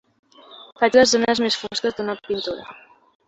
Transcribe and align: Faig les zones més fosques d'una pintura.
Faig 0.83 0.97
les 0.99 1.11
zones 1.11 1.41
més 1.45 1.59
fosques 1.65 1.99
d'una 1.99 2.15
pintura. 2.29 2.77